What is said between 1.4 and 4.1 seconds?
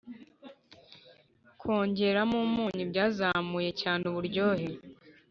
[kwongeramo umunyu byazamuye cyane